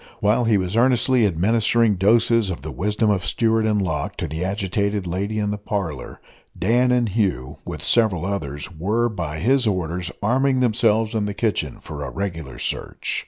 [0.19, 4.43] While he was earnestly administering doses of the wisdom of Stewart and Locke to the
[4.43, 6.19] agitated lady in the parlour,
[6.57, 11.77] Dan and Hugh, with several others, were, by his orders, arming themselves in the kitchen
[11.79, 13.19] for a regular search.